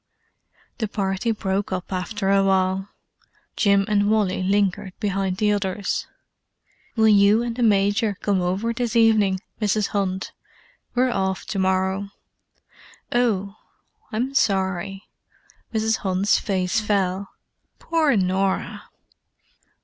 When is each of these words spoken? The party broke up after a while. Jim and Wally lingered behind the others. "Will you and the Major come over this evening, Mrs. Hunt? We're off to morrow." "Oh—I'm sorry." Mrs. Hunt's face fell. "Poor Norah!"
The 0.79 0.87
party 0.87 1.29
broke 1.29 1.71
up 1.71 1.93
after 1.93 2.31
a 2.31 2.43
while. 2.43 2.89
Jim 3.55 3.85
and 3.87 4.09
Wally 4.09 4.41
lingered 4.41 4.93
behind 4.99 5.37
the 5.37 5.51
others. 5.51 6.07
"Will 6.95 7.07
you 7.07 7.43
and 7.43 7.55
the 7.55 7.61
Major 7.61 8.17
come 8.19 8.41
over 8.41 8.73
this 8.73 8.95
evening, 8.95 9.41
Mrs. 9.61 9.89
Hunt? 9.89 10.31
We're 10.95 11.11
off 11.11 11.45
to 11.45 11.59
morrow." 11.59 12.09
"Oh—I'm 13.11 14.33
sorry." 14.33 15.07
Mrs. 15.71 15.97
Hunt's 15.97 16.39
face 16.39 16.79
fell. 16.79 17.29
"Poor 17.77 18.15
Norah!" 18.17 18.85